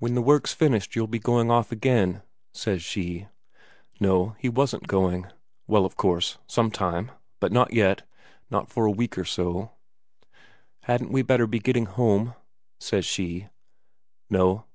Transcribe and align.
"When 0.00 0.14
the 0.14 0.20
work's 0.20 0.52
finished, 0.52 0.94
you'll 0.94 1.06
be 1.06 1.18
going 1.18 1.50
off 1.50 1.72
again," 1.72 2.20
says 2.52 2.82
she. 2.82 3.26
No, 3.98 4.36
he 4.38 4.50
wasn't 4.50 4.86
going. 4.86 5.28
Well, 5.66 5.86
of 5.86 5.96
course, 5.96 6.36
some 6.46 6.70
time, 6.70 7.10
but 7.40 7.52
not 7.52 7.72
yet, 7.72 8.02
not 8.50 8.68
for 8.68 8.84
a 8.84 8.90
week 8.90 9.16
or 9.16 9.24
so. 9.24 9.70
"Hadn't 10.82 11.10
we 11.10 11.22
better 11.22 11.46
be 11.46 11.58
getting 11.58 11.86
home?" 11.86 12.34
says 12.78 13.06
she. 13.06 13.48
"No." 14.28 14.66